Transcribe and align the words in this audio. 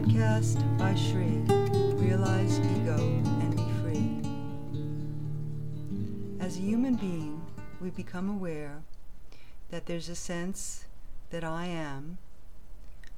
podcast 0.00 0.56
by 0.78 0.94
Shri. 0.94 1.42
Realize 2.02 2.58
ego 2.58 2.96
and 2.96 3.54
be 3.54 3.68
free. 3.82 4.22
As 6.40 6.56
a 6.56 6.60
human 6.60 6.94
being, 6.94 7.42
we 7.82 7.90
become 7.90 8.30
aware 8.30 8.82
that 9.68 9.84
there's 9.84 10.08
a 10.08 10.14
sense 10.14 10.86
that 11.28 11.44
I 11.44 11.66
am. 11.66 12.16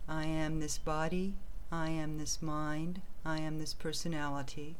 I 0.08 0.24
am 0.24 0.58
this 0.58 0.76
body, 0.76 1.34
I 1.70 1.90
am 1.90 2.18
this 2.18 2.42
mind, 2.42 3.00
I 3.24 3.38
am 3.38 3.60
this 3.60 3.74
personality. 3.74 4.74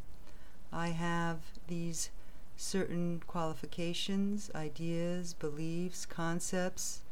I 0.72 0.88
have 0.88 1.38
these 1.68 2.10
certain 2.56 3.22
qualifications, 3.28 4.50
ideas, 4.56 5.34
beliefs, 5.34 6.04
concepts 6.04 7.02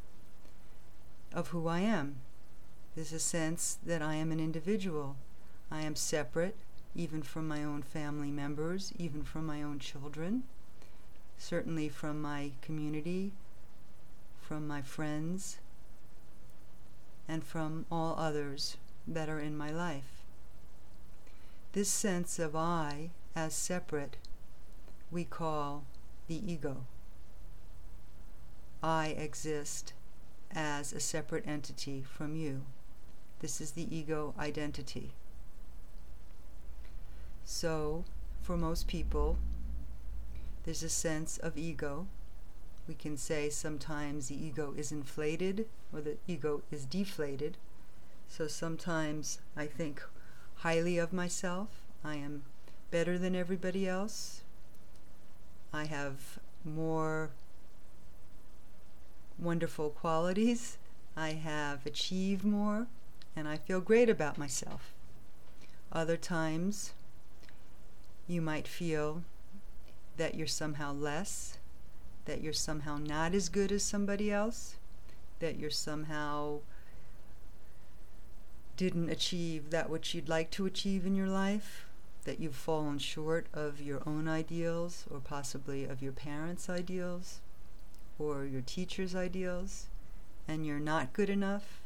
of 1.33 1.49
who 1.49 1.69
I 1.69 1.79
am. 1.81 2.17
There's 2.95 3.13
a 3.13 3.21
sense 3.21 3.79
that 3.87 4.03
I 4.03 4.15
am 4.17 4.33
an 4.33 4.41
individual. 4.41 5.17
I 5.71 5.83
am 5.83 5.95
separate, 5.95 6.57
even 6.95 7.23
from 7.23 7.47
my 7.47 7.63
own 7.63 7.83
family 7.83 8.31
members, 8.31 8.93
even 8.99 9.23
from 9.23 9.47
my 9.47 9.63
own 9.63 9.79
children, 9.79 10.43
certainly 11.39 11.89
from 11.89 12.21
my 12.21 12.51
community, 12.63 13.33
from 14.41 14.67
my 14.67 14.83
friends, 14.83 15.59
and 17.29 17.45
from 17.45 17.87
all 17.93 18.17
others 18.19 18.77
that 19.07 19.29
are 19.29 19.39
in 19.39 19.57
my 19.57 19.71
life. 19.71 20.25
This 21.73 21.89
sense 21.89 22.41
of 22.41 22.57
I 22.57 23.11
as 23.37 23.55
separate 23.55 24.17
we 25.13 25.25
call 25.25 25.85
the 26.27 26.53
ego. 26.53 26.87
I 28.83 29.09
exist 29.09 29.93
as 30.53 30.93
a 30.93 30.99
separate 30.99 31.47
entity 31.47 32.03
from 32.03 32.35
you. 32.35 32.63
This 33.41 33.61
is 33.61 33.73
the 33.73 33.95
ego 33.95 34.35
identity. 34.39 35.13
So, 37.45 38.05
for 38.43 38.57
most 38.57 38.87
people, 38.87 39.39
there's 40.65 40.83
a 40.83 40.89
sense 40.89 41.39
of 41.39 41.57
ego. 41.57 42.07
We 42.87 42.95
can 42.95 43.17
say 43.17 43.51
sometimes 43.51 44.29
the 44.29 44.35
ego 44.35 44.75
is 44.77 44.93
inflated 44.93 45.67
or 45.93 46.01
the 46.01 46.17
ego 46.27 46.63
is 46.71 46.85
deflated. 46.85 47.57
So 48.29 48.47
sometimes 48.47 49.39
I 49.57 49.67
think 49.67 50.03
highly 50.57 50.99
of 50.99 51.13
myself. 51.13 51.69
I 52.05 52.17
am 52.17 52.43
better 52.91 53.19
than 53.19 53.35
everybody 53.35 53.89
else. 53.89 54.43
I 55.73 55.85
have 55.85 56.39
more 56.65 57.31
wonderful 59.39 59.91
qualities. 59.91 60.79
I 61.17 61.31
have 61.31 61.87
achieved 61.87 62.45
more 62.45 62.87
and 63.37 63.49
I 63.49 63.57
feel 63.57 63.81
great 63.81 64.09
about 64.09 64.39
myself. 64.39 64.93
Other 65.93 66.17
times, 66.17 66.93
you 68.27 68.41
might 68.41 68.69
feel 68.69 69.23
that 70.17 70.35
you're 70.35 70.47
somehow 70.47 70.93
less, 70.93 71.59
that 72.27 72.43
you're 72.43 72.53
somehow 72.53 72.99
not 72.99 73.35
as 73.35 73.49
good 73.49 73.73
as 73.73 73.83
somebody 73.83 74.31
else, 74.31 74.77
that 75.41 75.59
you're 75.59 75.71
somehow 75.71 76.61
didn't 78.77 79.11
achieve 79.11 79.71
that 79.71 79.91
which 79.91 80.15
you'd 80.15 80.29
like 80.29 80.51
to 80.51 80.67
achieve 80.67 81.05
in 81.05 81.15
your 81.15 81.27
life, 81.27 81.87
that 82.25 82.39
you've 82.39 82.55
fallen 82.55 82.99
short 82.99 83.47
of 83.53 83.81
your 83.81 84.03
own 84.07 84.29
ideals 84.29 85.05
or 85.11 85.19
possibly 85.19 85.85
of 85.85 86.03
your 86.03 86.13
parents' 86.13 86.69
ideals 86.69 87.41
or 88.19 88.45
your 88.45 88.63
teacher's 88.63 89.15
ideals, 89.15 89.87
and 90.47 90.67
you're 90.67 90.79
not 90.79 91.13
good 91.13 91.31
enough 91.31 91.80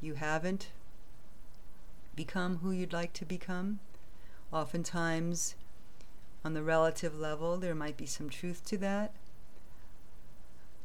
you 0.00 0.14
haven't 0.14 0.68
become 2.14 2.58
who 2.58 2.70
you'd 2.70 2.92
like 2.92 3.12
to 3.14 3.24
become. 3.24 3.78
Oftentimes, 4.52 5.54
on 6.44 6.54
the 6.54 6.62
relative 6.62 7.18
level, 7.18 7.56
there 7.56 7.74
might 7.74 7.96
be 7.96 8.06
some 8.06 8.28
truth 8.28 8.64
to 8.66 8.78
that. 8.78 9.12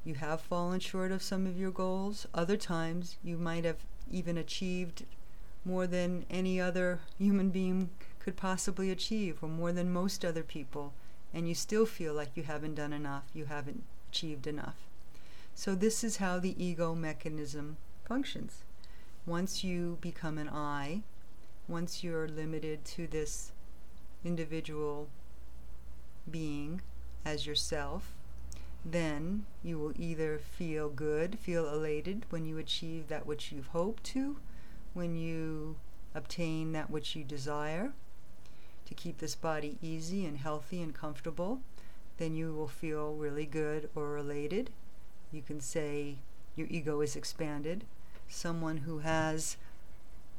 You 0.04 0.16
have 0.16 0.42
fallen 0.42 0.80
short 0.80 1.12
of 1.12 1.22
some 1.22 1.46
of 1.46 1.58
your 1.58 1.72
goals. 1.72 2.26
Other 2.34 2.58
times, 2.58 3.18
you 3.24 3.38
might 3.38 3.66
have 3.66 3.78
even 4.10 4.38
achieved 4.38 5.06
more 5.64 5.86
than 5.86 6.26
any 6.30 6.60
other 6.60 7.00
human 7.18 7.50
being 7.50 7.90
could 8.20 8.36
possibly 8.36 8.92
achieve, 8.92 9.38
or 9.42 9.50
more 9.50 9.72
than 9.72 9.94
most 9.94 10.26
other 10.26 10.44
people, 10.44 10.94
and 11.34 11.48
you 11.48 11.56
still 11.56 11.86
feel 11.86 12.14
like 12.14 12.36
you 12.36 12.44
haven't 12.44 12.76
done 12.76 12.94
enough, 12.94 13.24
you 13.34 13.46
haven't 13.46 13.84
achieved 14.12 14.48
enough. 14.48 14.76
So, 15.54 15.76
this 15.76 16.04
is 16.04 16.18
how 16.18 16.40
the 16.40 16.64
ego 16.64 16.96
mechanism 16.96 17.78
functions 18.06 18.64
once 19.26 19.64
you 19.64 19.98
become 20.02 20.38
an 20.38 20.50
I, 20.50 21.02
once 21.68 22.04
you're 22.04 22.28
limited 22.28 22.84
to 22.86 23.08
this 23.08 23.52
individual 24.26 25.10
being 26.30 26.82
as 27.24 27.46
yourself, 27.46 28.14
then 28.84 29.46
you 29.64 29.78
will 29.78 29.94
either 29.96 30.40
feel 30.40 30.90
good, 30.90 31.38
feel 31.38 31.70
elated 31.70 32.26
when 32.30 32.46
you 32.46 32.58
achieve 32.58 33.08
that 33.10 33.28
which 33.28 33.52
you've 33.52 33.68
hoped 33.68 34.04
to, 34.04 34.38
when 34.94 35.16
you 35.16 35.76
obtain 36.16 36.72
that 36.72 36.90
which 36.90 37.16
you 37.16 37.24
desire, 37.24 37.94
to 38.86 38.94
keep 38.96 39.20
this 39.20 39.36
body 39.36 39.78
easy 39.82 40.26
and 40.26 40.38
healthy 40.38 40.82
and 40.82 40.96
comfortable, 40.96 41.62
then 42.18 42.36
you 42.36 42.54
will 42.54 42.68
feel 42.68 43.14
really 43.14 43.46
good 43.46 43.90
or 43.96 44.18
elated. 44.18 44.72
You 45.32 45.42
can 45.42 45.62
say 45.62 46.18
your 46.56 46.68
ego 46.70 47.02
is 47.02 47.16
expanded 47.16 47.86
someone 48.32 48.78
who 48.78 49.00
has 49.00 49.58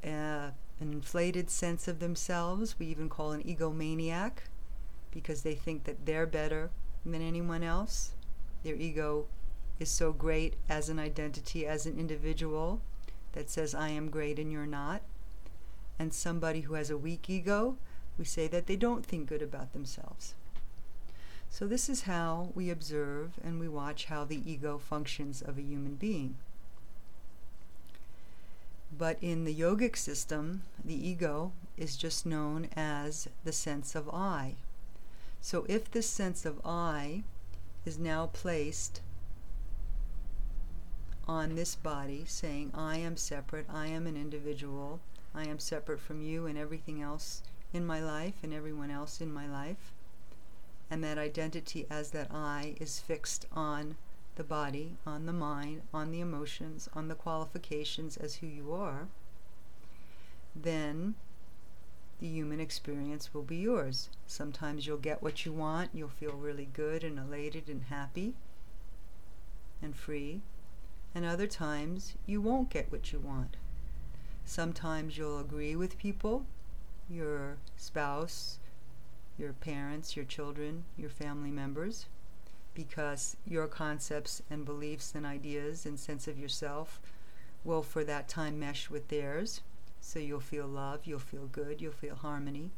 a, 0.04 0.08
an 0.08 0.92
inflated 0.92 1.50
sense 1.50 1.86
of 1.86 2.00
themselves, 2.00 2.78
we 2.78 2.86
even 2.86 3.08
call 3.08 3.32
an 3.32 3.42
egomaniac, 3.42 4.32
because 5.10 5.42
they 5.42 5.54
think 5.54 5.84
that 5.84 6.06
they're 6.06 6.26
better 6.26 6.70
than 7.04 7.22
anyone 7.22 7.62
else. 7.62 8.12
Their 8.62 8.74
ego 8.74 9.26
is 9.78 9.90
so 9.90 10.12
great 10.12 10.54
as 10.68 10.88
an 10.88 10.98
identity, 10.98 11.66
as 11.66 11.86
an 11.86 11.98
individual, 11.98 12.80
that 13.32 13.50
says, 13.50 13.74
I 13.74 13.88
am 13.88 14.10
great 14.10 14.38
and 14.38 14.50
you're 14.50 14.66
not. 14.66 15.02
And 15.98 16.12
somebody 16.12 16.62
who 16.62 16.74
has 16.74 16.90
a 16.90 16.96
weak 16.96 17.28
ego, 17.28 17.76
we 18.18 18.24
say 18.24 18.48
that 18.48 18.66
they 18.66 18.76
don't 18.76 19.04
think 19.04 19.28
good 19.28 19.42
about 19.42 19.72
themselves. 19.72 20.34
So, 21.50 21.66
this 21.66 21.88
is 21.90 22.02
how 22.02 22.50
we 22.54 22.70
observe 22.70 23.32
and 23.44 23.60
we 23.60 23.68
watch 23.68 24.06
how 24.06 24.24
the 24.24 24.50
ego 24.50 24.78
functions 24.78 25.42
of 25.42 25.58
a 25.58 25.62
human 25.62 25.96
being. 25.96 26.36
But 29.02 29.18
in 29.20 29.42
the 29.42 29.52
yogic 29.52 29.96
system, 29.96 30.62
the 30.84 30.94
ego 30.94 31.50
is 31.76 31.96
just 31.96 32.24
known 32.24 32.68
as 32.76 33.26
the 33.42 33.50
sense 33.50 33.96
of 33.96 34.08
I. 34.08 34.54
So 35.40 35.66
if 35.68 35.90
this 35.90 36.08
sense 36.08 36.46
of 36.46 36.60
I 36.64 37.24
is 37.84 37.98
now 37.98 38.30
placed 38.32 39.00
on 41.26 41.56
this 41.56 41.74
body, 41.74 42.24
saying, 42.28 42.70
I 42.74 42.98
am 42.98 43.16
separate, 43.16 43.66
I 43.68 43.88
am 43.88 44.06
an 44.06 44.16
individual, 44.16 45.00
I 45.34 45.48
am 45.48 45.58
separate 45.58 45.98
from 45.98 46.22
you 46.22 46.46
and 46.46 46.56
everything 46.56 47.02
else 47.02 47.42
in 47.72 47.84
my 47.84 47.98
life 48.00 48.36
and 48.44 48.54
everyone 48.54 48.92
else 48.92 49.20
in 49.20 49.34
my 49.34 49.48
life, 49.48 49.92
and 50.88 51.02
that 51.02 51.18
identity 51.18 51.88
as 51.90 52.12
that 52.12 52.28
I 52.30 52.76
is 52.78 53.00
fixed 53.00 53.46
on 53.50 53.96
the 54.36 54.44
body, 54.44 54.96
on 55.06 55.26
the 55.26 55.32
mind, 55.32 55.82
on 55.92 56.10
the 56.10 56.20
emotions, 56.20 56.88
on 56.94 57.08
the 57.08 57.14
qualifications 57.14 58.16
as 58.16 58.36
who 58.36 58.46
you 58.46 58.72
are, 58.72 59.08
then 60.54 61.14
the 62.20 62.28
human 62.28 62.60
experience 62.60 63.34
will 63.34 63.42
be 63.42 63.56
yours. 63.56 64.08
Sometimes 64.26 64.86
you'll 64.86 64.96
get 64.96 65.22
what 65.22 65.44
you 65.44 65.52
want, 65.52 65.90
you'll 65.92 66.08
feel 66.08 66.32
really 66.32 66.68
good 66.72 67.04
and 67.04 67.18
elated 67.18 67.68
and 67.68 67.84
happy 67.84 68.34
and 69.82 69.96
free, 69.96 70.40
and 71.14 71.24
other 71.24 71.46
times 71.46 72.14
you 72.24 72.40
won't 72.40 72.70
get 72.70 72.90
what 72.90 73.12
you 73.12 73.18
want. 73.18 73.56
Sometimes 74.44 75.18
you'll 75.18 75.40
agree 75.40 75.76
with 75.76 75.98
people, 75.98 76.46
your 77.10 77.56
spouse, 77.76 78.58
your 79.36 79.52
parents, 79.52 80.16
your 80.16 80.24
children, 80.24 80.84
your 80.96 81.10
family 81.10 81.50
members 81.50 82.06
because 82.74 83.36
your 83.46 83.66
concepts 83.66 84.42
and 84.50 84.64
beliefs 84.64 85.14
and 85.14 85.26
ideas 85.26 85.84
and 85.84 85.98
sense 85.98 86.26
of 86.26 86.38
yourself 86.38 87.00
will 87.64 87.82
for 87.82 88.04
that 88.04 88.28
time 88.28 88.58
mesh 88.58 88.90
with 88.90 89.08
theirs. 89.08 89.60
So 90.00 90.18
you'll 90.18 90.40
feel 90.40 90.66
love, 90.66 91.00
you'll 91.04 91.18
feel 91.18 91.46
good, 91.46 91.80
you'll 91.80 91.92
feel 91.92 92.16
harmony. 92.16 92.70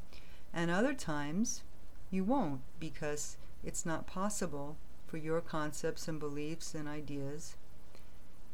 And 0.53 0.71
other 0.71 0.95
times 0.95 1.63
you 2.11 2.25
won't 2.25 2.61
because 2.79 3.37
it's 3.65 3.87
not 3.87 4.07
possible 4.07 4.77
for 5.07 5.17
your 5.17 5.41
concepts 5.41 6.07
and 6.07 6.19
beliefs 6.19 6.75
and 6.75 6.89
ideas 6.89 7.57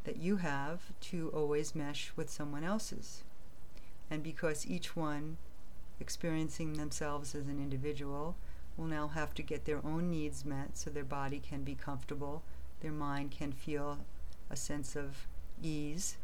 that 0.04 0.16
you 0.16 0.36
have 0.36 0.93
to 1.00 1.31
always 1.34 1.75
mesh 1.75 2.12
with 2.16 2.31
someone 2.31 2.64
else's. 2.64 3.22
And 4.10 4.22
because 4.22 4.66
each 4.66 4.96
one 4.96 5.36
experiencing 6.00 6.75
themselves 6.75 7.34
as 7.34 7.46
an 7.46 7.58
individual 7.58 8.36
will 8.81 8.87
now 8.87 9.09
have 9.09 9.35
to 9.35 9.43
get 9.43 9.67
their 9.67 9.85
own 9.85 10.11
needs 10.11 10.44
met 10.44 10.77
so 10.77 10.88
their 10.88 11.05
body 11.05 11.38
can 11.38 11.62
be 11.62 11.75
comfortable, 11.75 12.43
their 12.81 12.91
mind 12.91 13.31
can 13.31 13.53
feel 13.53 13.99
a 14.49 14.56
sense 14.56 14.97
of 14.97 15.27
ease, 15.62 16.17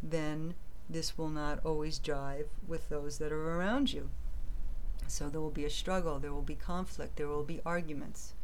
then 0.00 0.54
this 0.88 1.18
will 1.18 1.28
not 1.28 1.58
always 1.64 1.98
jive 1.98 2.46
with 2.68 2.88
those 2.88 3.18
that 3.18 3.32
are 3.32 3.58
around 3.58 3.92
you. 3.92 4.08
So 5.08 5.28
there 5.28 5.40
will 5.40 5.50
be 5.50 5.64
a 5.64 5.70
struggle, 5.70 6.20
there 6.20 6.32
will 6.32 6.42
be 6.42 6.54
conflict, 6.54 7.16
there 7.16 7.28
will 7.28 7.42
be 7.42 7.60
arguments 7.66 8.34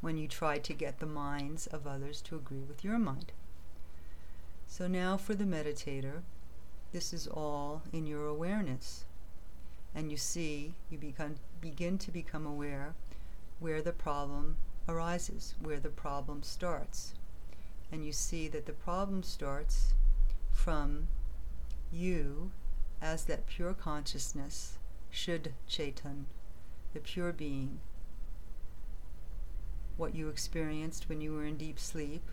when 0.00 0.18
you 0.18 0.26
try 0.26 0.58
to 0.58 0.72
get 0.72 0.98
the 0.98 1.06
minds 1.06 1.68
of 1.68 1.86
others 1.86 2.20
to 2.22 2.34
agree 2.34 2.64
with 2.66 2.82
your 2.84 2.98
mind. 2.98 3.30
So 4.66 4.88
now 4.88 5.16
for 5.16 5.34
the 5.34 5.44
meditator, 5.44 6.22
this 6.90 7.12
is 7.12 7.28
all 7.28 7.82
in 7.92 8.06
your 8.06 8.26
awareness. 8.26 9.04
And 9.94 10.10
you 10.10 10.16
see, 10.16 10.74
you 10.90 10.98
become, 10.98 11.36
begin 11.62 11.96
to 11.96 12.10
become 12.10 12.44
aware 12.44 12.94
where 13.60 13.80
the 13.80 13.92
problem 13.92 14.56
arises, 14.88 15.54
where 15.62 15.80
the 15.80 15.88
problem 15.88 16.42
starts. 16.42 17.14
And 17.90 18.04
you 18.04 18.12
see 18.12 18.48
that 18.48 18.66
the 18.66 18.72
problem 18.72 19.22
starts 19.22 19.94
from 20.52 21.06
you 21.90 22.50
as 23.00 23.24
that 23.24 23.46
pure 23.46 23.72
consciousness, 23.74 24.78
Shuddha 25.12 25.52
Chaitan, 25.68 26.24
the 26.92 27.00
pure 27.00 27.32
being. 27.32 27.80
What 29.96 30.14
you 30.14 30.28
experienced 30.28 31.08
when 31.08 31.20
you 31.20 31.32
were 31.32 31.44
in 31.44 31.56
deep 31.56 31.78
sleep, 31.78 32.28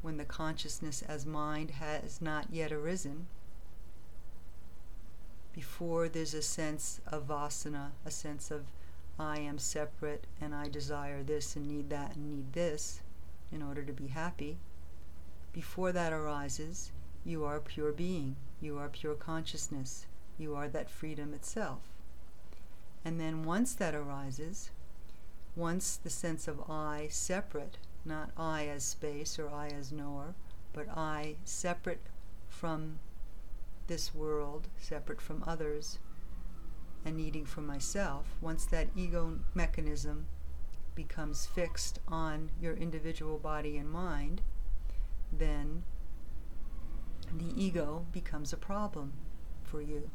when 0.00 0.16
the 0.16 0.24
consciousness 0.24 1.02
as 1.02 1.26
mind 1.26 1.72
has 1.72 2.22
not 2.22 2.46
yet 2.50 2.72
arisen, 2.72 3.26
before 5.52 6.08
there's 6.08 6.34
a 6.34 6.42
sense 6.42 7.00
of 7.06 7.28
vasana, 7.28 7.90
a 8.04 8.10
sense 8.10 8.50
of 8.50 8.64
I 9.18 9.38
am 9.38 9.58
separate 9.58 10.26
and 10.40 10.54
I 10.54 10.68
desire 10.68 11.22
this 11.22 11.56
and 11.56 11.66
need 11.66 11.90
that 11.90 12.16
and 12.16 12.30
need 12.30 12.52
this 12.52 13.02
in 13.52 13.62
order 13.62 13.82
to 13.82 13.92
be 13.92 14.08
happy, 14.08 14.58
before 15.52 15.92
that 15.92 16.12
arises, 16.12 16.92
you 17.24 17.44
are 17.44 17.60
pure 17.60 17.92
being, 17.92 18.36
you 18.60 18.78
are 18.78 18.88
pure 18.88 19.14
consciousness, 19.14 20.06
you 20.38 20.54
are 20.54 20.68
that 20.68 20.88
freedom 20.88 21.34
itself. 21.34 21.80
And 23.04 23.20
then 23.20 23.44
once 23.44 23.74
that 23.74 23.94
arises, 23.94 24.70
once 25.54 25.96
the 25.96 26.08
sense 26.08 26.48
of 26.48 26.70
I 26.70 27.08
separate, 27.10 27.76
not 28.04 28.30
I 28.36 28.66
as 28.66 28.84
space 28.84 29.38
or 29.38 29.50
I 29.50 29.68
as 29.68 29.92
knower, 29.92 30.34
but 30.72 30.88
I 30.88 31.36
separate 31.44 32.00
from 32.48 32.98
this 33.86 34.14
world, 34.14 34.68
separate 34.78 35.20
from 35.20 35.42
others, 35.46 35.98
and 37.04 37.16
needing 37.16 37.44
for 37.44 37.60
myself, 37.60 38.26
once 38.40 38.64
that 38.66 38.88
ego 38.96 39.38
mechanism 39.54 40.26
becomes 40.94 41.46
fixed 41.46 41.98
on 42.06 42.50
your 42.60 42.74
individual 42.74 43.38
body 43.38 43.76
and 43.76 43.90
mind, 43.90 44.42
then 45.32 45.82
the 47.36 47.60
ego 47.60 48.06
becomes 48.12 48.52
a 48.52 48.56
problem 48.56 49.12
for 49.62 49.80
you. 49.80 50.10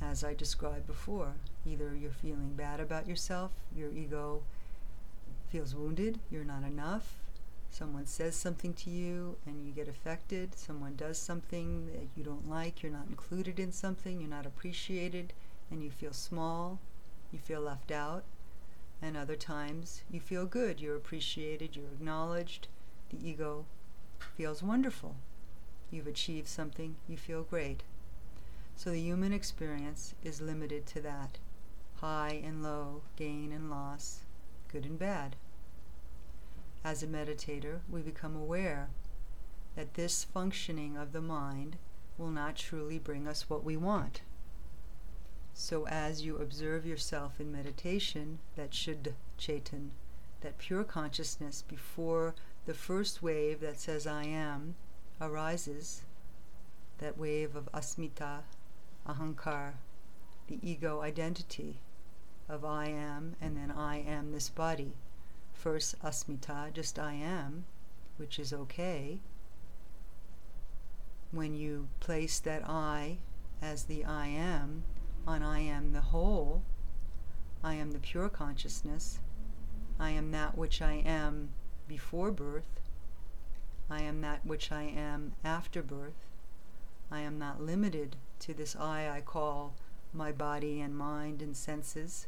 As 0.00 0.24
I 0.24 0.34
described 0.34 0.86
before, 0.86 1.34
either 1.64 1.94
you're 1.94 2.10
feeling 2.10 2.54
bad 2.56 2.80
about 2.80 3.06
yourself, 3.06 3.52
your 3.74 3.92
ego 3.92 4.42
feels 5.48 5.76
wounded, 5.76 6.18
you're 6.28 6.44
not 6.44 6.64
enough, 6.64 7.21
someone 7.72 8.04
says 8.04 8.36
something 8.36 8.74
to 8.74 8.90
you 8.90 9.36
and 9.46 9.66
you 9.66 9.72
get 9.72 9.88
affected, 9.88 10.54
someone 10.54 10.94
does 10.94 11.18
something 11.18 11.86
that 11.86 12.06
you 12.14 12.22
don't 12.22 12.48
like, 12.48 12.82
you're 12.82 12.92
not 12.92 13.06
included 13.08 13.58
in 13.58 13.72
something, 13.72 14.20
you're 14.20 14.28
not 14.28 14.44
appreciated, 14.44 15.32
and 15.70 15.82
you 15.82 15.90
feel 15.90 16.12
small, 16.12 16.78
you 17.32 17.38
feel 17.38 17.62
left 17.62 17.90
out. 17.90 18.24
And 19.00 19.16
other 19.16 19.36
times 19.36 20.02
you 20.10 20.20
feel 20.20 20.44
good, 20.44 20.80
you're 20.80 20.96
appreciated, 20.96 21.74
you're 21.74 21.86
acknowledged, 21.86 22.68
the 23.08 23.26
ego 23.26 23.64
feels 24.36 24.62
wonderful. 24.62 25.16
You've 25.90 26.06
achieved 26.06 26.48
something, 26.48 26.96
you 27.08 27.16
feel 27.16 27.42
great. 27.42 27.82
So 28.76 28.90
the 28.90 29.00
human 29.00 29.32
experience 29.32 30.14
is 30.22 30.42
limited 30.42 30.86
to 30.88 31.00
that 31.00 31.38
high 31.96 32.42
and 32.44 32.62
low, 32.62 33.00
gain 33.16 33.50
and 33.50 33.70
loss, 33.70 34.20
good 34.68 34.84
and 34.84 34.98
bad 34.98 35.36
as 36.84 37.02
a 37.02 37.06
meditator, 37.06 37.80
we 37.88 38.02
become 38.02 38.34
aware 38.34 38.90
that 39.76 39.94
this 39.94 40.24
functioning 40.24 40.96
of 40.96 41.12
the 41.12 41.20
mind 41.20 41.76
will 42.18 42.30
not 42.30 42.56
truly 42.56 42.98
bring 42.98 43.26
us 43.26 43.48
what 43.48 43.64
we 43.64 43.76
want. 43.76 44.22
So, 45.54 45.86
as 45.86 46.24
you 46.24 46.38
observe 46.38 46.86
yourself 46.86 47.38
in 47.38 47.52
meditation, 47.52 48.38
that 48.56 48.70
Shuddha 48.70 49.14
Chetan, 49.38 49.90
that 50.40 50.58
pure 50.58 50.82
consciousness 50.82 51.62
before 51.62 52.34
the 52.66 52.74
first 52.74 53.22
wave 53.22 53.60
that 53.60 53.78
says 53.78 54.06
I 54.06 54.24
am 54.24 54.74
arises, 55.20 56.02
that 56.98 57.18
wave 57.18 57.54
of 57.54 57.70
asmita, 57.72 58.40
ahankar, 59.06 59.74
the 60.48 60.58
ego 60.62 61.00
identity 61.00 61.80
of 62.48 62.64
I 62.64 62.86
am, 62.86 63.36
and 63.40 63.56
then 63.56 63.70
I 63.70 63.98
am 63.98 64.32
this 64.32 64.48
body 64.48 64.94
first 65.62 65.94
asmita, 66.02 66.72
just 66.72 66.98
I 66.98 67.12
am, 67.12 67.66
which 68.16 68.40
is 68.40 68.52
okay. 68.52 69.20
When 71.30 71.54
you 71.54 71.88
place 72.00 72.40
that 72.40 72.68
I 72.68 73.18
as 73.62 73.84
the 73.84 74.04
I 74.04 74.26
am 74.26 74.82
on 75.24 75.44
I 75.44 75.60
am 75.60 75.92
the 75.92 76.00
whole, 76.00 76.64
I 77.62 77.74
am 77.74 77.92
the 77.92 78.00
pure 78.00 78.28
consciousness, 78.28 79.20
I 80.00 80.10
am 80.10 80.32
that 80.32 80.58
which 80.58 80.82
I 80.82 80.94
am 80.94 81.50
before 81.86 82.32
birth, 82.32 82.80
I 83.88 84.02
am 84.02 84.20
that 84.22 84.44
which 84.44 84.72
I 84.72 84.82
am 84.82 85.34
after 85.44 85.80
birth, 85.80 86.26
I 87.08 87.20
am 87.20 87.38
not 87.38 87.62
limited 87.62 88.16
to 88.40 88.52
this 88.52 88.74
I 88.74 89.08
I 89.08 89.20
call 89.20 89.74
my 90.12 90.32
body 90.32 90.80
and 90.80 90.96
mind 90.96 91.40
and 91.40 91.56
senses, 91.56 92.26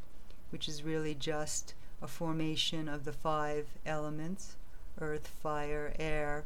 which 0.50 0.68
is 0.68 0.84
really 0.84 1.16
just 1.16 1.74
a 2.04 2.06
formation 2.06 2.86
of 2.86 3.06
the 3.06 3.12
five 3.12 3.66
elements 3.86 4.56
earth, 5.00 5.26
fire, 5.42 5.92
air, 5.98 6.44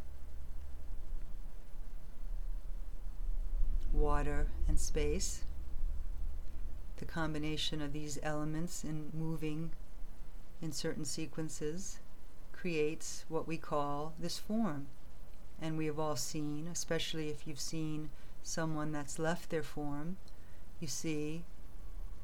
water, 3.92 4.46
and 4.68 4.78
space. 4.78 5.42
The 6.96 7.04
combination 7.04 7.82
of 7.82 7.92
these 7.92 8.18
elements 8.22 8.84
in 8.84 9.10
moving 9.12 9.72
in 10.62 10.72
certain 10.72 11.04
sequences 11.04 11.98
creates 12.52 13.24
what 13.28 13.46
we 13.46 13.58
call 13.58 14.14
this 14.18 14.38
form. 14.38 14.86
And 15.60 15.76
we 15.76 15.86
have 15.86 15.98
all 15.98 16.16
seen, 16.16 16.68
especially 16.72 17.28
if 17.28 17.46
you've 17.46 17.60
seen 17.60 18.10
someone 18.44 18.92
that's 18.92 19.18
left 19.18 19.50
their 19.50 19.64
form, 19.64 20.16
you 20.80 20.86
see 20.86 21.42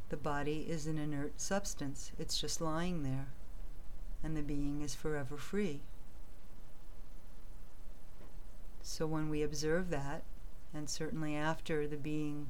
the 0.08 0.16
body 0.16 0.66
is 0.68 0.86
an 0.86 0.98
inert 0.98 1.40
substance, 1.40 2.12
it's 2.18 2.40
just 2.40 2.60
lying 2.60 3.02
there, 3.02 3.28
and 4.22 4.36
the 4.36 4.42
being 4.42 4.82
is 4.82 4.94
forever 4.94 5.36
free. 5.36 5.80
So 8.82 9.06
when 9.06 9.28
we 9.30 9.42
observe 9.42 9.90
that, 9.90 10.22
and 10.74 10.90
certainly 10.90 11.34
after 11.34 11.86
the 11.86 11.96
being 11.96 12.48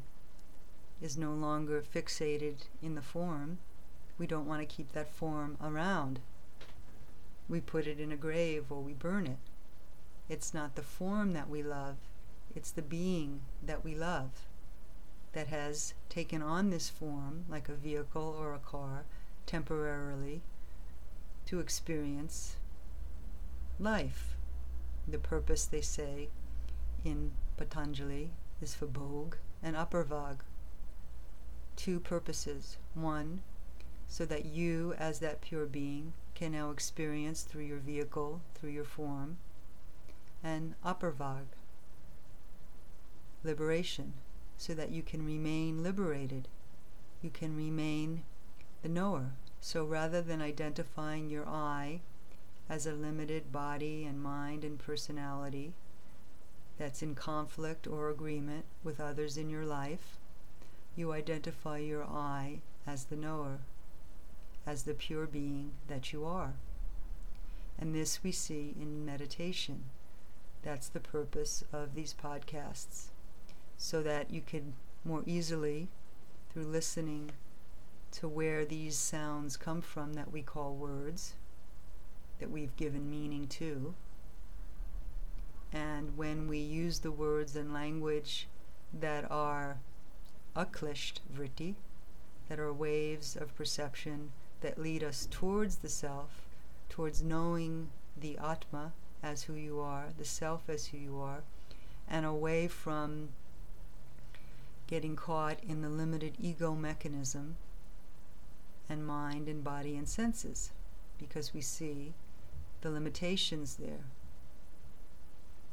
is 1.01 1.17
no 1.17 1.33
longer 1.33 1.83
fixated 1.83 2.67
in 2.83 2.95
the 2.95 3.03
form, 3.03 3.59
we 4.19 4.27
don't 4.27 4.47
want 4.47 4.61
to 4.61 4.77
keep 4.77 4.93
that 4.93 5.13
form 5.13 5.57
around. 5.63 6.21
We 7.49 7.61
put 7.61 7.87
it 7.87 8.01
in 8.01 8.11
a 8.11 8.17
grave 8.17 8.71
or 8.71 8.81
we 8.81 8.95
burn 8.95 9.27
it. 9.27 9.39
It's 10.29 10.55
not 10.55 10.75
the 10.75 10.83
form 10.83 11.35
that 11.35 11.51
we 11.51 11.63
love, 11.63 11.97
it's 12.55 12.71
the 12.71 12.83
being 12.83 13.43
that 13.63 13.85
we 13.85 13.95
love 13.95 14.31
that 15.35 15.49
has 15.49 15.95
taken 16.09 16.41
on 16.41 16.71
this 16.71 16.89
form, 16.89 17.45
like 17.49 17.69
a 17.69 17.75
vehicle 17.75 18.37
or 18.39 18.55
a 18.55 18.59
car, 18.59 19.05
temporarily 19.47 20.41
to 21.47 21.61
experience 21.61 22.57
life. 23.79 24.37
The 25.07 25.19
purpose, 25.19 25.67
they 25.67 25.81
say, 25.81 26.29
in 27.05 27.33
Patanjali 27.57 28.31
is 28.63 28.75
for 28.75 28.87
Bhog 28.87 29.35
and 29.63 29.77
Aparvag. 29.77 30.39
Two 31.77 32.01
purposes. 32.01 32.79
One, 32.95 33.43
so 34.09 34.25
that 34.25 34.47
you, 34.47 34.95
as 34.97 35.19
that 35.19 35.41
pure 35.41 35.67
being, 35.67 36.15
can 36.35 36.53
now 36.53 36.71
experience 36.71 37.43
through 37.43 37.65
your 37.65 37.79
vehicle, 37.79 38.41
through 38.55 38.71
your 38.71 38.85
form, 38.85 39.39
and 40.43 40.75
Aparvag, 40.85 41.47
liberation 43.43 44.15
so 44.57 44.75
that 44.75 44.91
you 44.91 45.03
can 45.03 45.25
remain 45.25 45.83
liberated. 45.83 46.49
You 47.23 47.31
can 47.31 47.57
remain 47.57 48.25
the 48.83 48.89
knower. 48.89 49.33
So 49.61 49.85
rather 49.85 50.21
than 50.21 50.43
identifying 50.43 51.31
your 51.31 51.49
I 51.49 52.01
as 52.69 52.87
a 52.87 52.93
limited 52.93 53.53
body 53.53 54.05
and 54.05 54.23
mind 54.23 54.65
and 54.65 54.79
personality 54.79 55.73
that's 56.79 57.03
in 57.03 57.15
conflict 57.15 57.87
or 57.87 58.11
agreement 58.11 58.65
with 58.83 59.01
others 59.01 59.37
in 59.37 59.49
your 59.49 59.65
life, 59.65 60.19
you 60.97 61.13
identify 61.13 61.79
your 61.79 62.05
I 62.05 62.61
as 62.87 63.05
the 63.05 63.17
knower, 63.17 63.61
as 64.67 64.83
the 64.83 64.95
pure 64.95 65.27
being 65.27 65.73
that 65.89 66.13
you 66.13 66.25
are. 66.25 66.55
And 67.79 67.95
this 67.95 68.23
we 68.23 68.33
see 68.33 68.75
in 68.81 69.05
meditation, 69.05 69.85
That's 70.63 70.89
the 70.89 71.01
purpose 71.01 71.65
of 71.73 71.95
these 71.95 72.15
podcasts, 72.15 73.09
so 73.77 74.03
that 74.03 74.31
you 74.31 74.41
could 74.41 74.73
more 75.05 75.23
easily, 75.27 75.89
through 76.53 76.65
listening 76.65 77.33
to 78.13 78.29
where 78.29 78.65
these 78.65 78.97
sounds 78.97 79.57
come 79.57 79.81
from 79.81 80.15
that 80.15 80.33
we 80.33 80.41
call 80.41 80.75
words, 80.75 81.35
that 82.39 82.51
we've 82.51 82.77
given 82.77 83.11
meaning 83.11 83.47
to, 83.47 83.95
and 85.73 86.17
when 86.17 86.47
we 86.47 86.59
use 86.59 87.01
the 87.01 87.11
words 87.11 87.57
and 87.57 87.75
language 87.75 88.47
that 88.93 89.29
are 89.31 89.79
aklisht 90.55 91.19
vritti, 91.37 91.75
that 92.49 92.61
are 92.61 92.73
waves 92.73 93.35
of 93.37 93.57
perception 93.57 94.31
that 94.61 94.79
lead 94.79 95.03
us 95.03 95.27
towards 95.31 95.77
the 95.77 95.89
self, 95.89 96.47
towards 96.89 97.23
knowing 97.23 97.91
the 98.17 98.39
Atma 98.39 98.93
as 99.23 99.43
who 99.43 99.55
you 99.55 99.81
are, 99.81 100.07
the 100.17 100.25
self 100.25 100.69
as 100.69 100.87
who 100.87 100.97
you 100.99 101.19
are, 101.19 101.43
and 102.09 102.25
away 102.25 102.69
from 102.69 103.31
getting 104.95 105.17
caught 105.17 105.59
in 105.69 105.83
the 105.83 105.89
limited 105.89 106.37
ego 106.41 106.73
mechanism 106.73 107.57
and 108.89 109.05
mind 109.05 109.49
and 109.49 109.65
body 109.65 109.97
and 109.97 110.09
senses 110.09 110.71
because 111.19 111.53
we 111.53 111.61
see 111.61 112.15
the 112.81 112.89
limitations 112.89 113.75
there 113.75 114.05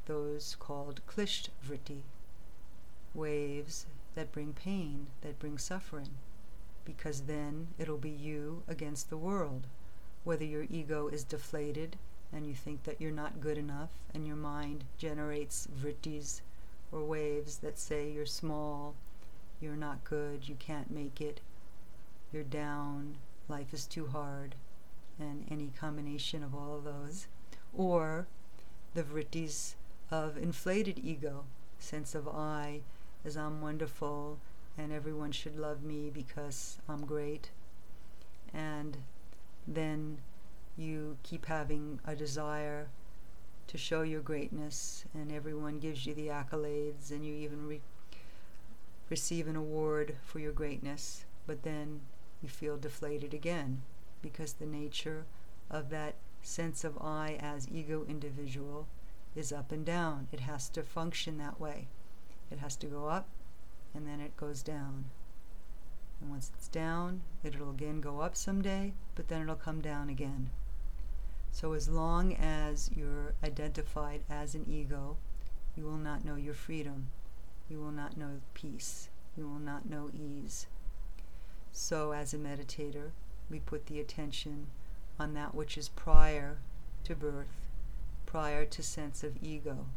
those 0.07 0.55
called 0.59 1.01
klisht 1.05 1.49
vritti, 1.63 2.01
waves 3.13 3.85
that 4.15 4.31
bring 4.31 4.53
pain, 4.53 5.05
that 5.21 5.37
bring 5.37 5.59
suffering, 5.59 6.09
because 6.83 7.21
then 7.21 7.67
it'll 7.77 7.97
be 7.97 8.09
you 8.09 8.63
against 8.67 9.11
the 9.11 9.17
world. 9.17 9.67
Whether 10.23 10.45
your 10.45 10.65
ego 10.67 11.07
is 11.09 11.23
deflated 11.23 11.95
and 12.33 12.47
you 12.47 12.55
think 12.55 12.85
that 12.85 12.99
you're 12.99 13.11
not 13.11 13.39
good 13.39 13.59
enough, 13.59 13.91
and 14.15 14.25
your 14.25 14.35
mind 14.35 14.83
generates 14.97 15.67
vrittis 15.79 16.41
or 16.91 17.03
waves 17.03 17.57
that 17.57 17.77
say 17.77 18.09
you're 18.09 18.25
small, 18.25 18.95
you're 19.61 19.75
not 19.75 20.03
good, 20.03 20.47
you 20.47 20.55
can't 20.55 20.91
make 20.91 21.21
it, 21.21 21.41
you're 22.31 22.43
down, 22.43 23.17
life 23.47 23.73
is 23.73 23.85
too 23.85 24.07
hard, 24.07 24.55
and 25.19 25.45
any 25.51 25.71
combination 25.79 26.43
of 26.43 26.55
all 26.55 26.75
of 26.75 26.83
those, 26.83 27.27
or 27.73 28.27
the 28.93 29.03
vrittis 29.03 29.75
of 30.09 30.37
inflated 30.37 30.99
ego, 31.03 31.45
sense 31.79 32.15
of 32.15 32.27
I 32.27 32.81
as 33.23 33.37
I'm 33.37 33.61
wonderful 33.61 34.39
and 34.77 34.91
everyone 34.91 35.31
should 35.31 35.57
love 35.57 35.83
me 35.83 36.09
because 36.13 36.77
I'm 36.87 37.05
great. 37.05 37.51
And 38.53 38.97
then 39.67 40.17
you 40.77 41.17
keep 41.23 41.45
having 41.45 41.99
a 42.05 42.15
desire 42.15 42.87
to 43.67 43.77
show 43.77 44.01
your 44.01 44.21
greatness, 44.21 45.05
and 45.13 45.31
everyone 45.31 45.79
gives 45.79 46.05
you 46.05 46.13
the 46.13 46.27
accolades, 46.27 47.11
and 47.11 47.25
you 47.25 47.33
even 47.35 47.67
re- 47.67 47.81
receive 49.11 49.45
an 49.45 49.57
award 49.57 50.15
for 50.23 50.39
your 50.39 50.53
greatness, 50.53 51.25
but 51.45 51.63
then 51.63 51.99
you 52.41 52.47
feel 52.47 52.77
deflated 52.77 53.33
again 53.33 53.81
because 54.21 54.53
the 54.53 54.65
nature 54.65 55.25
of 55.69 55.89
that 55.89 56.15
sense 56.41 56.85
of 56.85 56.97
I 56.97 57.37
as 57.41 57.67
ego 57.69 58.05
individual 58.07 58.87
is 59.35 59.51
up 59.51 59.73
and 59.73 59.85
down. 59.85 60.29
It 60.31 60.39
has 60.39 60.69
to 60.69 60.81
function 60.81 61.37
that 61.37 61.59
way. 61.59 61.87
It 62.49 62.59
has 62.59 62.77
to 62.77 62.87
go 62.87 63.07
up 63.07 63.27
and 63.93 64.07
then 64.07 64.21
it 64.21 64.37
goes 64.37 64.63
down. 64.63 65.05
And 66.21 66.29
once 66.29 66.49
it's 66.55 66.69
down, 66.69 67.21
it'll 67.43 67.71
again 67.71 67.99
go 67.99 68.21
up 68.21 68.37
someday, 68.37 68.93
but 69.15 69.27
then 69.27 69.41
it'll 69.41 69.55
come 69.55 69.81
down 69.81 70.07
again. 70.07 70.51
So 71.51 71.73
as 71.73 71.89
long 71.89 72.33
as 72.35 72.89
you're 72.95 73.33
identified 73.43 74.21
as 74.29 74.55
an 74.55 74.65
ego, 74.69 75.17
you 75.75 75.83
will 75.83 75.97
not 75.97 76.23
know 76.23 76.35
your 76.35 76.53
freedom. 76.53 77.07
You 77.71 77.79
will 77.79 77.91
not 77.91 78.17
know 78.17 78.41
peace. 78.53 79.07
You 79.37 79.47
will 79.47 79.59
not 79.59 79.89
know 79.89 80.09
ease. 80.13 80.67
So 81.71 82.11
as 82.11 82.33
a 82.33 82.37
meditator, 82.37 83.11
we 83.49 83.59
put 83.59 83.85
the 83.85 83.99
attention 83.99 84.67
on 85.17 85.33
that 85.35 85.55
which 85.55 85.77
is 85.77 85.87
prior 85.87 86.57
to 87.05 87.15
birth 87.15 87.61
prior 88.31 88.63
to 88.63 88.81
sense 88.81 89.25
of 89.25 89.43
ego, 89.43 89.87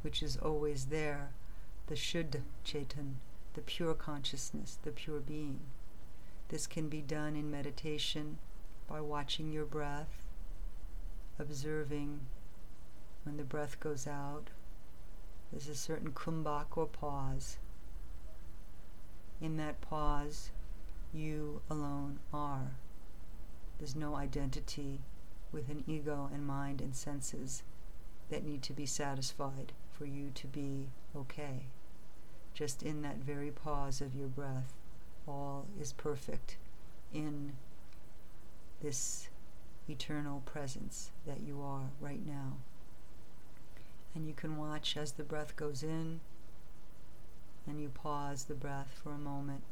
which 0.00 0.22
is 0.22 0.38
always 0.38 0.86
there, 0.86 1.32
the 1.88 1.94
Shuddha 1.94 2.40
Chetan, 2.64 3.16
the 3.52 3.60
pure 3.60 3.92
consciousness, 3.92 4.78
the 4.82 4.90
pure 4.90 5.20
being. 5.20 5.60
This 6.48 6.66
can 6.66 6.88
be 6.88 7.02
done 7.02 7.36
in 7.36 7.50
meditation 7.50 8.38
by 8.88 9.02
watching 9.02 9.52
your 9.52 9.66
breath, 9.66 10.26
observing 11.38 12.20
when 13.24 13.36
the 13.36 13.44
breath 13.44 13.78
goes 13.78 14.06
out. 14.06 14.48
There's 15.52 15.68
a 15.68 15.74
certain 15.74 16.12
kumbhak 16.12 16.76
or 16.76 16.86
pause. 16.86 17.58
In 19.40 19.58
that 19.58 19.82
pause, 19.82 20.50
you 21.12 21.60
alone 21.68 22.20
are. 22.32 22.72
There's 23.78 23.94
no 23.94 24.16
identity 24.16 25.00
with 25.52 25.68
an 25.68 25.84
ego 25.86 26.30
and 26.32 26.46
mind 26.46 26.80
and 26.80 26.96
senses 26.96 27.62
that 28.30 28.44
need 28.44 28.62
to 28.62 28.72
be 28.72 28.86
satisfied 28.86 29.72
for 29.92 30.06
you 30.06 30.30
to 30.34 30.46
be 30.46 30.88
okay. 31.14 31.66
Just 32.54 32.82
in 32.82 33.02
that 33.02 33.18
very 33.18 33.50
pause 33.50 34.00
of 34.00 34.14
your 34.14 34.28
breath, 34.28 34.72
all 35.28 35.66
is 35.80 35.92
perfect 35.92 36.56
in 37.12 37.52
this 38.82 39.28
eternal 39.88 40.42
presence 40.46 41.10
that 41.26 41.40
you 41.40 41.60
are 41.60 41.90
right 42.00 42.26
now. 42.26 42.54
And 44.14 44.26
you 44.26 44.34
can 44.34 44.56
watch 44.56 44.96
as 44.96 45.12
the 45.12 45.22
breath 45.22 45.56
goes 45.56 45.82
in 45.82 46.20
and 47.66 47.80
you 47.80 47.88
pause 47.88 48.44
the 48.44 48.54
breath 48.54 49.00
for 49.02 49.12
a 49.12 49.18
moment, 49.18 49.62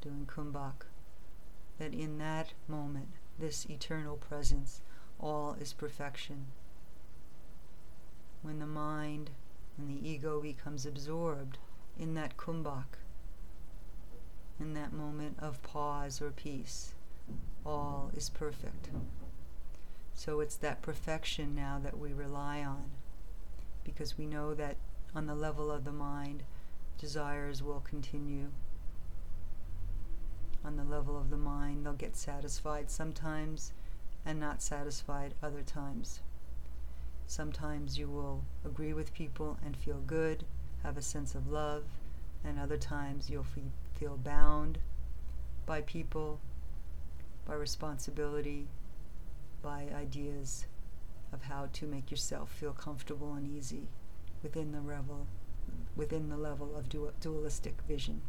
doing 0.00 0.26
kumbhak, 0.26 0.86
that 1.78 1.94
in 1.94 2.18
that 2.18 2.52
moment, 2.68 3.08
this 3.38 3.66
eternal 3.66 4.16
presence, 4.16 4.80
all 5.20 5.56
is 5.60 5.72
perfection. 5.72 6.46
When 8.42 8.58
the 8.58 8.66
mind 8.66 9.30
and 9.78 9.88
the 9.88 10.08
ego 10.08 10.40
becomes 10.40 10.84
absorbed 10.84 11.58
in 11.98 12.14
that 12.14 12.36
kumbhak, 12.36 12.98
in 14.58 14.74
that 14.74 14.92
moment 14.92 15.36
of 15.38 15.62
pause 15.62 16.20
or 16.20 16.30
peace, 16.30 16.94
all 17.64 18.10
is 18.16 18.30
perfect. 18.30 18.88
So 20.14 20.40
it's 20.40 20.56
that 20.56 20.82
perfection 20.82 21.54
now 21.54 21.78
that 21.82 21.98
we 21.98 22.12
rely 22.12 22.62
on 22.64 22.90
because 23.86 24.18
we 24.18 24.26
know 24.26 24.52
that 24.52 24.76
on 25.14 25.26
the 25.26 25.34
level 25.34 25.70
of 25.70 25.84
the 25.84 25.92
mind, 25.92 26.42
desires 26.98 27.62
will 27.62 27.80
continue. 27.80 28.48
On 30.64 30.76
the 30.76 30.84
level 30.84 31.16
of 31.16 31.30
the 31.30 31.36
mind, 31.36 31.86
they'll 31.86 31.92
get 31.92 32.16
satisfied 32.16 32.90
sometimes 32.90 33.72
and 34.24 34.40
not 34.40 34.60
satisfied 34.60 35.34
other 35.40 35.62
times. 35.62 36.20
Sometimes 37.28 37.96
you 37.96 38.08
will 38.08 38.42
agree 38.64 38.92
with 38.92 39.14
people 39.14 39.56
and 39.64 39.76
feel 39.76 40.00
good, 40.06 40.44
have 40.82 40.96
a 40.96 41.02
sense 41.02 41.34
of 41.34 41.48
love, 41.48 41.84
and 42.44 42.58
other 42.58 42.76
times 42.76 43.30
you'll 43.30 43.46
feel 43.98 44.16
bound 44.16 44.78
by 45.64 45.80
people, 45.82 46.40
by 47.46 47.54
responsibility, 47.54 48.66
by 49.62 49.86
ideas 49.94 50.66
of 51.32 51.42
how 51.42 51.68
to 51.72 51.86
make 51.86 52.10
yourself 52.10 52.50
feel 52.50 52.72
comfortable 52.72 53.34
and 53.34 53.46
easy 53.46 53.88
within 54.42 54.72
the 54.72 54.80
level, 54.80 55.26
within 55.96 56.28
the 56.28 56.36
level 56.36 56.76
of 56.76 56.88
dualistic 57.20 57.82
vision. 57.88 58.22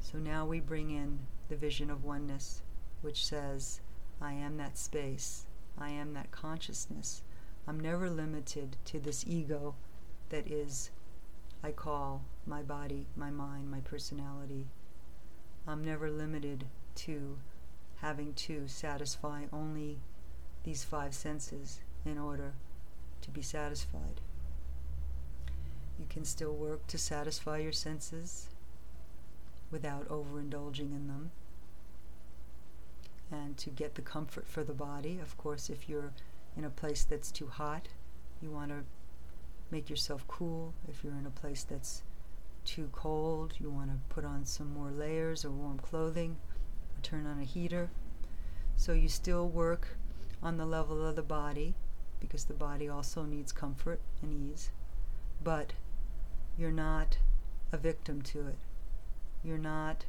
So 0.00 0.18
now 0.18 0.46
we 0.46 0.60
bring 0.60 0.90
in 0.90 1.18
the 1.48 1.56
vision 1.56 1.90
of 1.90 2.04
oneness, 2.04 2.62
which 3.02 3.26
says, 3.26 3.80
I 4.20 4.32
am 4.32 4.56
that 4.58 4.78
space, 4.78 5.46
I 5.78 5.90
am 5.90 6.14
that 6.14 6.30
consciousness, 6.30 7.22
I'm 7.68 7.80
never 7.80 8.08
limited 8.08 8.76
to 8.86 9.00
this 9.00 9.24
ego 9.26 9.74
that 10.28 10.50
is, 10.50 10.90
I 11.62 11.72
call 11.72 12.24
my 12.46 12.62
body, 12.62 13.06
my 13.16 13.30
mind, 13.30 13.70
my 13.70 13.80
personality. 13.80 14.68
I'm 15.66 15.82
never 15.84 16.10
limited 16.10 16.66
to 16.96 17.38
having 17.96 18.34
to 18.34 18.68
satisfy 18.68 19.44
only 19.52 19.98
these 20.66 20.82
five 20.82 21.14
senses 21.14 21.80
in 22.04 22.18
order 22.18 22.52
to 23.22 23.30
be 23.30 23.40
satisfied. 23.40 24.20
You 25.98 26.06
can 26.10 26.24
still 26.24 26.52
work 26.52 26.86
to 26.88 26.98
satisfy 26.98 27.58
your 27.58 27.72
senses 27.72 28.48
without 29.70 30.08
overindulging 30.08 30.92
in 30.92 31.06
them 31.06 31.30
and 33.30 33.56
to 33.56 33.70
get 33.70 33.94
the 33.94 34.02
comfort 34.02 34.46
for 34.46 34.64
the 34.64 34.74
body. 34.74 35.18
Of 35.22 35.38
course, 35.38 35.70
if 35.70 35.88
you're 35.88 36.12
in 36.56 36.64
a 36.64 36.70
place 36.70 37.04
that's 37.04 37.30
too 37.30 37.46
hot, 37.46 37.88
you 38.42 38.50
want 38.50 38.70
to 38.70 38.82
make 39.70 39.88
yourself 39.88 40.26
cool. 40.26 40.74
If 40.88 41.04
you're 41.04 41.16
in 41.16 41.26
a 41.26 41.40
place 41.40 41.62
that's 41.62 42.02
too 42.64 42.88
cold, 42.92 43.54
you 43.60 43.70
want 43.70 43.90
to 43.90 44.14
put 44.14 44.24
on 44.24 44.44
some 44.44 44.74
more 44.74 44.90
layers 44.90 45.44
or 45.44 45.50
warm 45.50 45.78
clothing 45.78 46.36
or 46.96 47.02
turn 47.02 47.24
on 47.24 47.40
a 47.40 47.44
heater. 47.44 47.90
So 48.76 48.92
you 48.92 49.08
still 49.08 49.48
work 49.48 49.96
on 50.46 50.58
the 50.58 50.64
level 50.64 51.04
of 51.04 51.16
the 51.16 51.22
body 51.22 51.74
because 52.20 52.44
the 52.44 52.54
body 52.54 52.88
also 52.88 53.24
needs 53.24 53.50
comfort 53.50 53.98
and 54.22 54.32
ease. 54.32 54.70
But 55.42 55.72
you're 56.56 56.70
not 56.70 57.18
a 57.72 57.76
victim 57.76 58.22
to 58.22 58.46
it. 58.46 58.58
You're 59.42 59.58
not 59.58 60.04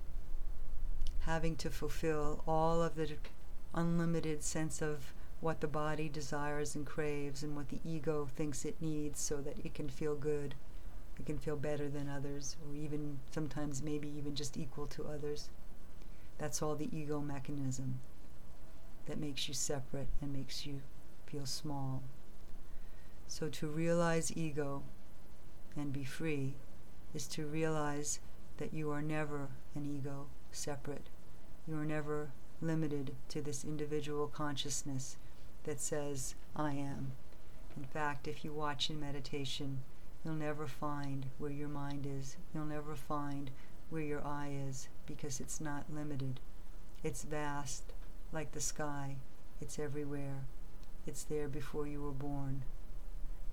having 1.21 1.55
to 1.55 1.71
fulfill 1.71 2.43
all 2.47 2.83
of 2.83 2.93
the 2.93 3.13
unlimited 3.73 4.43
sense 4.43 4.79
of 4.79 5.11
what 5.41 5.59
the 5.59 5.67
body 5.67 6.07
desires 6.07 6.75
and 6.75 6.85
craves 6.85 7.41
and 7.41 7.55
what 7.55 7.69
the 7.69 7.79
ego 7.83 8.29
thinks 8.35 8.63
it 8.63 8.79
needs 8.79 9.19
so 9.19 9.37
that 9.37 9.57
it 9.65 9.73
can 9.73 9.89
feel 9.89 10.13
good, 10.13 10.53
it 11.19 11.25
can 11.25 11.39
feel 11.39 11.57
better 11.57 11.89
than 11.89 12.07
others, 12.07 12.57
or 12.63 12.75
even 12.75 13.17
sometimes 13.31 13.81
maybe 13.81 14.07
even 14.15 14.35
just 14.35 14.55
equal 14.55 14.85
to 14.85 15.07
others. 15.07 15.49
That's 16.37 16.61
all 16.61 16.75
the 16.75 16.95
ego 16.95 17.21
mechanism 17.21 18.01
that 19.07 19.19
makes 19.19 19.47
you 19.47 19.53
separate 19.53 20.07
and 20.21 20.33
makes 20.33 20.65
you 20.65 20.81
feel 21.25 21.45
small. 21.45 22.03
So 23.27 23.49
to 23.49 23.67
realize 23.67 24.35
ego 24.35 24.83
and 25.75 25.91
be 25.91 26.03
free 26.03 26.53
is 27.13 27.27
to 27.27 27.45
realize 27.45 28.19
that 28.57 28.73
you 28.73 28.91
are 28.91 29.01
never 29.01 29.49
an 29.75 29.85
ego 29.85 30.27
separate. 30.51 31.07
You 31.67 31.77
are 31.77 31.85
never 31.85 32.29
limited 32.61 33.15
to 33.29 33.41
this 33.41 33.63
individual 33.63 34.27
consciousness 34.27 35.17
that 35.63 35.79
says, 35.79 36.35
I 36.55 36.71
am. 36.71 37.11
In 37.75 37.83
fact, 37.83 38.27
if 38.27 38.43
you 38.43 38.53
watch 38.53 38.89
in 38.89 38.99
meditation, 38.99 39.79
you'll 40.23 40.33
never 40.33 40.65
find 40.65 41.27
where 41.37 41.51
your 41.51 41.67
mind 41.67 42.07
is. 42.07 42.37
You'll 42.53 42.65
never 42.65 42.95
find 42.95 43.51
where 43.89 44.01
your 44.01 44.25
I 44.25 44.49
is 44.67 44.87
because 45.05 45.39
it's 45.39 45.61
not 45.61 45.85
limited. 45.93 46.39
It's 47.03 47.23
vast, 47.23 47.93
like 48.31 48.51
the 48.51 48.61
sky. 48.61 49.17
It's 49.61 49.79
everywhere. 49.79 50.45
It's 51.05 51.23
there 51.23 51.47
before 51.47 51.87
you 51.87 52.01
were 52.01 52.11
born. 52.11 52.63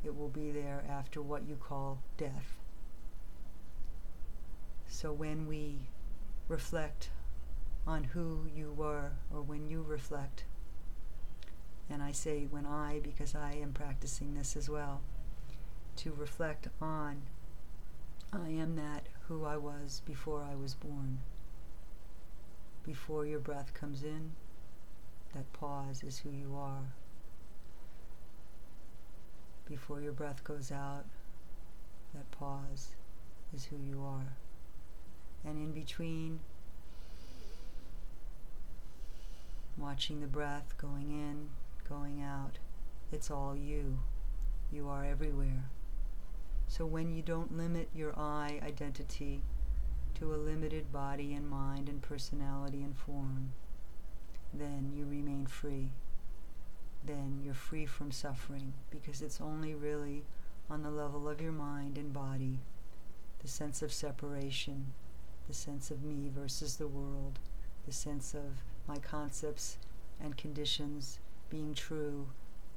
It 0.04 0.16
will 0.16 0.28
be 0.28 0.50
there 0.50 0.84
after 0.88 1.22
what 1.22 1.48
you 1.48 1.56
call 1.56 1.98
death. 2.16 2.58
So 4.86 5.12
when 5.12 5.46
we 5.46 5.88
reflect 6.48 7.10
on 7.86 8.04
who 8.04 8.46
you 8.54 8.72
were, 8.72 9.12
or 9.32 9.42
when 9.42 9.68
you 9.68 9.82
reflect 9.82 10.44
and 11.90 12.02
I 12.02 12.12
say 12.12 12.46
when 12.50 12.66
I, 12.66 13.00
because 13.02 13.34
I 13.34 13.52
am 13.60 13.72
practicing 13.72 14.34
this 14.34 14.56
as 14.56 14.70
well, 14.70 15.02
to 15.96 16.12
reflect 16.12 16.68
on 16.80 17.22
I 18.32 18.48
am 18.48 18.74
that 18.76 19.06
who 19.28 19.44
I 19.44 19.56
was 19.56 20.02
before 20.04 20.42
I 20.42 20.56
was 20.56 20.74
born. 20.74 21.20
Before 22.82 23.24
your 23.24 23.38
breath 23.38 23.72
comes 23.74 24.02
in, 24.02 24.32
that 25.34 25.52
pause 25.52 26.02
is 26.02 26.18
who 26.18 26.30
you 26.30 26.56
are. 26.56 26.94
Before 29.68 30.00
your 30.00 30.12
breath 30.12 30.44
goes 30.44 30.70
out, 30.70 31.04
that 32.14 32.30
pause 32.30 32.90
is 33.54 33.64
who 33.66 33.76
you 33.76 34.02
are. 34.02 34.36
And 35.44 35.58
in 35.58 35.72
between, 35.72 36.40
watching 39.76 40.20
the 40.20 40.26
breath 40.26 40.74
going 40.78 41.10
in, 41.10 41.48
going 41.88 42.22
out. 42.22 42.58
It's 43.12 43.30
all 43.30 43.56
you. 43.56 43.98
You 44.72 44.88
are 44.88 45.04
everywhere. 45.04 45.64
So 46.68 46.86
when 46.86 47.14
you 47.14 47.22
don't 47.22 47.56
limit 47.56 47.88
your 47.94 48.18
I 48.18 48.60
identity 48.64 49.42
to 50.18 50.34
a 50.34 50.36
limited 50.36 50.92
body 50.92 51.34
and 51.34 51.48
mind 51.48 51.88
and 51.88 52.00
personality 52.00 52.82
and 52.82 52.96
form, 52.96 53.52
then 54.58 54.92
you 54.94 55.04
remain 55.04 55.46
free. 55.46 55.90
Then 57.04 57.40
you're 57.44 57.54
free 57.54 57.86
from 57.86 58.10
suffering 58.10 58.72
because 58.90 59.20
it's 59.20 59.40
only 59.40 59.74
really 59.74 60.24
on 60.70 60.82
the 60.82 60.90
level 60.90 61.28
of 61.28 61.40
your 61.40 61.52
mind 61.52 61.98
and 61.98 62.12
body, 62.12 62.60
the 63.42 63.48
sense 63.48 63.82
of 63.82 63.92
separation, 63.92 64.92
the 65.46 65.54
sense 65.54 65.90
of 65.90 66.02
me 66.02 66.30
versus 66.34 66.76
the 66.76 66.86
world, 66.86 67.38
the 67.86 67.92
sense 67.92 68.34
of 68.34 68.62
my 68.86 68.96
concepts 68.96 69.76
and 70.22 70.36
conditions 70.36 71.18
being 71.50 71.74
true 71.74 72.26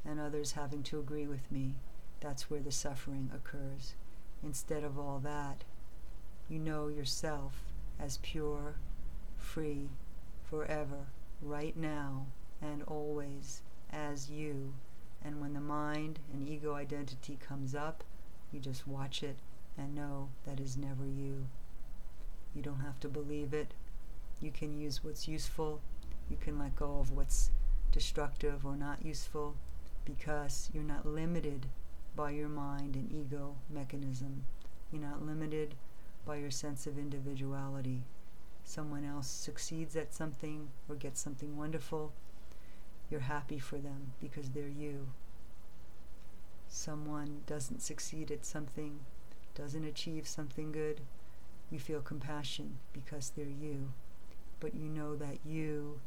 and 0.05 0.19
others 0.19 0.53
having 0.53 0.83
to 0.83 0.99
agree 0.99 1.27
with 1.27 1.51
me, 1.51 1.75
that's 2.19 2.49
where 2.49 2.59
the 2.59 2.71
suffering 2.71 3.29
occurs. 3.33 3.93
Instead 4.43 4.83
of 4.83 4.97
all 4.97 5.19
that, 5.19 5.63
you 6.49 6.59
know 6.59 6.87
yourself 6.87 7.63
as 7.99 8.19
pure, 8.19 8.75
free, 9.37 9.89
forever, 10.49 11.07
right 11.41 11.75
now, 11.75 12.27
and 12.61 12.83
always 12.83 13.61
as 13.91 14.29
you. 14.29 14.73
And 15.23 15.41
when 15.41 15.53
the 15.53 15.59
mind 15.59 16.19
and 16.31 16.47
ego 16.47 16.73
identity 16.73 17.37
comes 17.45 17.75
up, 17.75 18.03
you 18.51 18.59
just 18.59 18.87
watch 18.87 19.23
it 19.23 19.37
and 19.77 19.95
know 19.95 20.29
that 20.45 20.59
is 20.59 20.77
never 20.77 21.05
you. 21.05 21.47
You 22.55 22.61
don't 22.61 22.79
have 22.79 22.99
to 23.01 23.07
believe 23.07 23.53
it. 23.53 23.73
You 24.41 24.51
can 24.51 24.79
use 24.79 25.03
what's 25.03 25.27
useful. 25.27 25.81
You 26.29 26.37
can 26.37 26.57
let 26.57 26.75
go 26.75 26.99
of 26.99 27.11
what's 27.11 27.51
destructive 27.91 28.65
or 28.65 28.75
not 28.75 29.05
useful 29.05 29.55
because 30.05 30.69
you're 30.73 30.83
not 30.83 31.05
limited 31.05 31.67
by 32.15 32.31
your 32.31 32.49
mind 32.49 32.95
and 32.95 33.11
ego 33.11 33.55
mechanism. 33.69 34.45
You're 34.91 35.01
not 35.01 35.25
limited 35.25 35.75
by 36.25 36.37
your 36.37 36.51
sense 36.51 36.87
of 36.87 36.97
individuality. 36.97 38.03
Someone 38.67 39.05
else 39.05 39.29
succeeds 39.29 39.95
at 39.95 40.13
something 40.13 40.67
or 40.89 40.95
gets 40.95 41.21
something 41.21 41.55
wonderful, 41.55 42.11
you're 43.09 43.21
happy 43.21 43.59
for 43.59 43.77
them 43.77 44.11
because 44.19 44.49
they're 44.49 44.67
you. 44.67 45.07
Someone 46.67 47.43
doesn't 47.45 47.81
succeed 47.81 48.29
at 48.29 48.45
something, 48.45 48.99
doesn't 49.55 49.85
achieve 49.85 50.27
something 50.27 50.73
good, 50.73 50.99
you 51.71 51.79
feel 51.79 52.01
compassion 52.01 52.79
because 52.91 53.29
they're 53.29 53.45
you. 53.45 53.93
But 54.59 54.75
you 54.75 54.89
know 54.89 55.15
that 55.15 55.37
you 55.45 56.01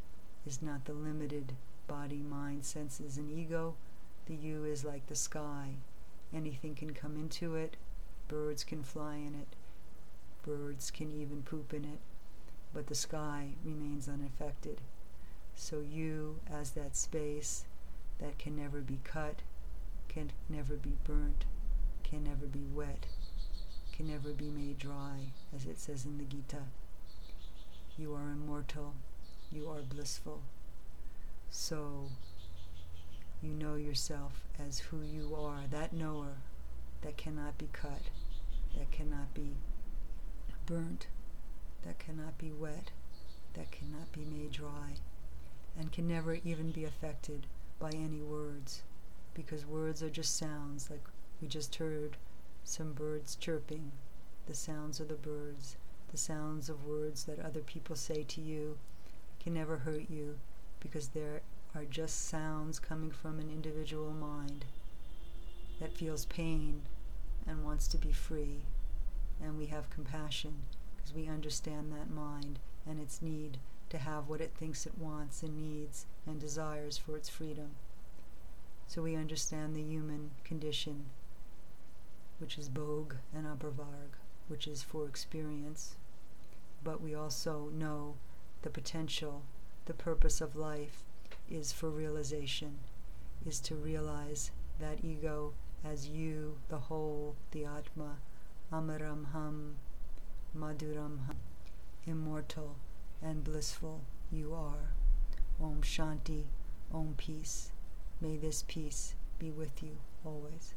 is 0.46 0.60
not 0.60 0.84
the 0.84 0.92
limited 0.92 1.54
body, 1.88 2.22
mind, 2.22 2.66
senses, 2.66 3.16
and 3.16 3.30
ego. 3.30 3.74
The 4.26 4.34
you 4.34 4.66
is 4.66 4.84
like 4.84 5.06
the 5.06 5.14
sky. 5.14 5.76
Anything 6.30 6.74
can 6.74 6.92
come 6.92 7.16
into 7.16 7.54
it. 7.54 7.78
Birds 8.28 8.64
can 8.64 8.82
fly 8.82 9.14
in 9.14 9.34
it. 9.34 9.56
Birds 10.42 10.90
can 10.90 11.10
even 11.10 11.42
poop 11.42 11.72
in 11.72 11.86
it. 11.86 12.00
But 12.72 12.86
the 12.86 12.94
sky 12.94 13.50
remains 13.64 14.08
unaffected. 14.08 14.80
So 15.54 15.80
you, 15.80 16.40
as 16.50 16.70
that 16.72 16.96
space 16.96 17.64
that 18.18 18.38
can 18.38 18.56
never 18.56 18.80
be 18.80 19.00
cut, 19.04 19.42
can 20.08 20.32
never 20.48 20.74
be 20.74 20.96
burnt, 21.04 21.44
can 22.04 22.24
never 22.24 22.46
be 22.46 22.64
wet, 22.72 23.06
can 23.92 24.08
never 24.08 24.30
be 24.30 24.48
made 24.50 24.78
dry, 24.78 25.32
as 25.54 25.66
it 25.66 25.78
says 25.78 26.04
in 26.04 26.18
the 26.18 26.24
Gita. 26.24 26.64
You 27.98 28.14
are 28.14 28.30
immortal. 28.30 28.94
You 29.52 29.68
are 29.68 29.82
blissful. 29.82 30.40
So 31.50 32.08
you 33.42 33.50
know 33.50 33.74
yourself 33.74 34.44
as 34.58 34.78
who 34.78 35.02
you 35.02 35.34
are, 35.34 35.62
that 35.70 35.92
knower 35.92 36.36
that 37.02 37.16
cannot 37.16 37.58
be 37.58 37.68
cut, 37.72 38.02
that 38.76 38.90
cannot 38.90 39.34
be 39.34 39.56
burnt, 40.66 41.08
that 41.84 41.98
cannot 41.98 42.38
be 42.38 42.52
wet, 42.52 42.90
that 43.54 43.70
cannot 43.70 44.12
be 44.12 44.24
made 44.24 44.52
dry, 44.52 44.94
and 45.78 45.92
can 45.92 46.06
never 46.06 46.34
even 46.44 46.70
be 46.70 46.84
affected 46.84 47.46
by 47.78 47.90
any 47.90 48.20
words, 48.20 48.82
because 49.34 49.64
words 49.64 50.02
are 50.02 50.10
just 50.10 50.36
sounds, 50.36 50.90
like 50.90 51.04
we 51.40 51.48
just 51.48 51.74
heard 51.76 52.16
some 52.64 52.92
birds 52.92 53.36
chirping, 53.36 53.90
the 54.46 54.54
sounds 54.54 55.00
of 55.00 55.08
the 55.08 55.14
birds, 55.14 55.76
the 56.10 56.16
sounds 56.16 56.68
of 56.68 56.84
words 56.84 57.24
that 57.24 57.38
other 57.38 57.60
people 57.60 57.96
say 57.96 58.24
to 58.24 58.40
you 58.40 58.76
can 59.42 59.54
never 59.54 59.78
hurt 59.78 60.10
you 60.10 60.38
because 60.80 61.08
there 61.08 61.40
are 61.74 61.84
just 61.84 62.28
sounds 62.28 62.78
coming 62.78 63.10
from 63.10 63.38
an 63.38 63.48
individual 63.48 64.10
mind 64.10 64.64
that 65.80 65.96
feels 65.96 66.26
pain 66.26 66.82
and 67.46 67.64
wants 67.64 67.86
to 67.88 67.96
be 67.96 68.12
free. 68.12 68.62
And 69.42 69.56
we 69.56 69.66
have 69.66 69.88
compassion 69.88 70.54
because 71.00 71.14
we 71.14 71.28
understand 71.28 71.92
that 71.92 72.10
mind 72.10 72.58
and 72.88 73.00
its 73.00 73.22
need 73.22 73.58
to 73.88 73.98
have 73.98 74.28
what 74.28 74.40
it 74.40 74.52
thinks 74.54 74.86
it 74.86 74.98
wants 74.98 75.42
and 75.42 75.56
needs 75.56 76.06
and 76.26 76.40
desires 76.40 76.98
for 76.98 77.16
its 77.16 77.28
freedom. 77.28 77.70
So 78.86 79.02
we 79.02 79.16
understand 79.16 79.74
the 79.74 79.82
human 79.82 80.30
condition, 80.44 81.06
which 82.38 82.58
is 82.58 82.68
Bhog 82.68 83.16
and 83.34 83.46
Apravarg, 83.46 84.18
which 84.48 84.66
is 84.66 84.82
for 84.82 85.06
experience. 85.06 85.96
But 86.82 87.00
we 87.00 87.14
also 87.14 87.70
know 87.72 88.14
the 88.62 88.70
potential 88.70 89.42
the 89.86 89.94
purpose 89.94 90.40
of 90.40 90.54
life 90.54 91.02
is 91.50 91.72
for 91.72 91.90
realization, 91.90 92.78
is 93.44 93.58
to 93.60 93.74
realize 93.74 94.50
that 94.78 95.04
ego 95.04 95.52
as 95.84 96.08
you, 96.08 96.58
the 96.68 96.78
whole, 96.78 97.34
the 97.50 97.64
Atma, 97.64 98.18
Amaram 98.72 99.32
Ham, 99.32 99.76
Madhuram 100.56 101.18
immortal 102.06 102.76
and 103.22 103.44
blissful 103.44 104.00
you 104.32 104.54
are. 104.54 104.94
Om 105.60 105.82
Shanti, 105.82 106.44
Om 106.92 107.14
Peace. 107.16 107.70
May 108.20 108.36
this 108.36 108.64
peace 108.66 109.14
be 109.38 109.50
with 109.50 109.82
you 109.82 109.98
always. 110.24 110.74